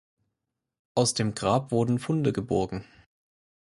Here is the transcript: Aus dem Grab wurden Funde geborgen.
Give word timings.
Aus 0.95 1.13
dem 1.13 1.35
Grab 1.35 1.71
wurden 1.71 1.99
Funde 1.99 2.33
geborgen. 2.33 2.85